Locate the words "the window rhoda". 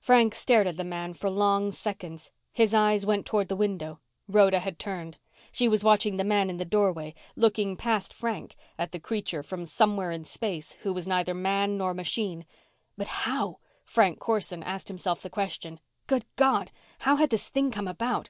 3.48-4.58